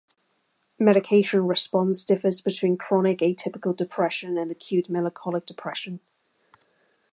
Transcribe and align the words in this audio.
Medication 0.79 1.45
response 1.45 2.03
differs 2.03 2.41
between 2.41 2.75
chronic 2.75 3.19
atypical 3.19 3.77
depression 3.77 4.35
and 4.35 4.49
acute 4.49 4.89
melancholic 4.89 5.45
depression. 5.45 5.99